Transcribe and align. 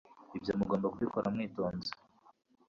ibyo 0.37 0.51
mugomba 0.59 0.91
kubikora 0.93 1.27
mwitonze 1.33 1.91